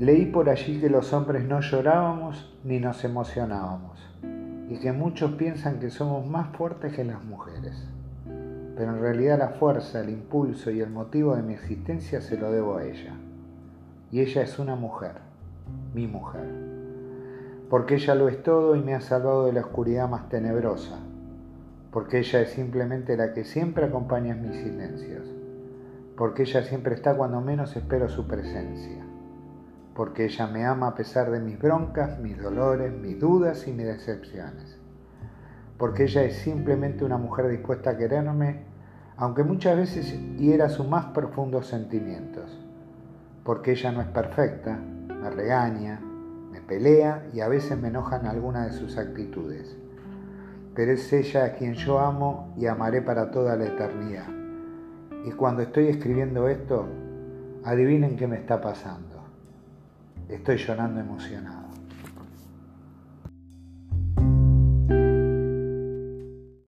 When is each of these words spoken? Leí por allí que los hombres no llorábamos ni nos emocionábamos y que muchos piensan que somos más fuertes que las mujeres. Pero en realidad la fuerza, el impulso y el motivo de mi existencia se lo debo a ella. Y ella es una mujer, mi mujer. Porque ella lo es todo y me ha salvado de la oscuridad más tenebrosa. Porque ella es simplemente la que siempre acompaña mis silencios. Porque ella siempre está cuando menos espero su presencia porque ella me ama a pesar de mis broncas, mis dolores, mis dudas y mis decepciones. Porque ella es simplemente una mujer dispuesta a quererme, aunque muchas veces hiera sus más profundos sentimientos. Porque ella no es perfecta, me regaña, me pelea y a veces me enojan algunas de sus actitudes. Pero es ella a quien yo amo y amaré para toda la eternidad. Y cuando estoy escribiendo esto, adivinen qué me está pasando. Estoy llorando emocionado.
Leí 0.00 0.26
por 0.26 0.48
allí 0.48 0.78
que 0.80 0.88
los 0.88 1.12
hombres 1.12 1.44
no 1.44 1.60
llorábamos 1.60 2.56
ni 2.62 2.78
nos 2.78 3.02
emocionábamos 3.02 3.98
y 4.68 4.78
que 4.78 4.92
muchos 4.92 5.32
piensan 5.32 5.80
que 5.80 5.90
somos 5.90 6.24
más 6.24 6.56
fuertes 6.56 6.94
que 6.94 7.02
las 7.02 7.24
mujeres. 7.24 7.84
Pero 8.76 8.94
en 8.94 9.00
realidad 9.00 9.40
la 9.40 9.48
fuerza, 9.48 10.00
el 10.00 10.10
impulso 10.10 10.70
y 10.70 10.80
el 10.80 10.90
motivo 10.90 11.34
de 11.34 11.42
mi 11.42 11.54
existencia 11.54 12.20
se 12.20 12.38
lo 12.38 12.52
debo 12.52 12.76
a 12.76 12.84
ella. 12.84 13.14
Y 14.12 14.20
ella 14.20 14.42
es 14.42 14.60
una 14.60 14.76
mujer, 14.76 15.14
mi 15.92 16.06
mujer. 16.06 16.48
Porque 17.68 17.96
ella 17.96 18.14
lo 18.14 18.28
es 18.28 18.40
todo 18.44 18.76
y 18.76 18.80
me 18.80 18.94
ha 18.94 19.00
salvado 19.00 19.46
de 19.46 19.52
la 19.52 19.62
oscuridad 19.62 20.08
más 20.08 20.28
tenebrosa. 20.28 20.96
Porque 21.90 22.20
ella 22.20 22.42
es 22.42 22.50
simplemente 22.50 23.16
la 23.16 23.32
que 23.32 23.42
siempre 23.42 23.86
acompaña 23.86 24.36
mis 24.36 24.58
silencios. 24.58 25.26
Porque 26.16 26.42
ella 26.42 26.62
siempre 26.62 26.94
está 26.94 27.16
cuando 27.16 27.40
menos 27.40 27.76
espero 27.76 28.08
su 28.08 28.28
presencia 28.28 29.07
porque 29.98 30.26
ella 30.26 30.46
me 30.46 30.64
ama 30.64 30.86
a 30.86 30.94
pesar 30.94 31.28
de 31.32 31.40
mis 31.40 31.58
broncas, 31.58 32.20
mis 32.20 32.40
dolores, 32.40 32.92
mis 32.92 33.18
dudas 33.18 33.66
y 33.66 33.72
mis 33.72 33.84
decepciones. 33.84 34.78
Porque 35.76 36.04
ella 36.04 36.22
es 36.22 36.36
simplemente 36.36 37.04
una 37.04 37.18
mujer 37.18 37.48
dispuesta 37.48 37.90
a 37.90 37.96
quererme, 37.96 38.60
aunque 39.16 39.42
muchas 39.42 39.76
veces 39.76 40.16
hiera 40.38 40.68
sus 40.68 40.86
más 40.86 41.06
profundos 41.06 41.66
sentimientos. 41.66 42.64
Porque 43.42 43.72
ella 43.72 43.90
no 43.90 44.00
es 44.00 44.06
perfecta, 44.06 44.76
me 44.76 45.30
regaña, 45.30 46.00
me 46.52 46.60
pelea 46.60 47.26
y 47.32 47.40
a 47.40 47.48
veces 47.48 47.76
me 47.76 47.88
enojan 47.88 48.24
algunas 48.26 48.70
de 48.70 48.78
sus 48.78 48.98
actitudes. 48.98 49.76
Pero 50.76 50.92
es 50.92 51.12
ella 51.12 51.46
a 51.46 51.52
quien 51.54 51.74
yo 51.74 51.98
amo 51.98 52.54
y 52.56 52.66
amaré 52.66 53.02
para 53.02 53.32
toda 53.32 53.56
la 53.56 53.66
eternidad. 53.66 54.28
Y 55.24 55.32
cuando 55.32 55.62
estoy 55.62 55.88
escribiendo 55.88 56.46
esto, 56.46 56.86
adivinen 57.64 58.16
qué 58.16 58.28
me 58.28 58.36
está 58.36 58.60
pasando. 58.60 59.17
Estoy 60.28 60.58
llorando 60.58 61.00
emocionado. 61.00 61.67